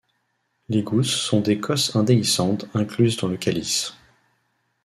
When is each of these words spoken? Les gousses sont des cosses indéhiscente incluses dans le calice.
Les 0.67 0.81
gousses 0.81 1.11
sont 1.15 1.41
des 1.41 1.59
cosses 1.59 1.95
indéhiscente 1.95 2.65
incluses 2.73 3.17
dans 3.17 3.27
le 3.27 3.37
calice. 3.37 3.93